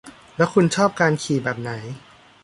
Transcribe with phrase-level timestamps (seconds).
[0.37, 1.71] แล้วคุณชอบการขี่แบบไหน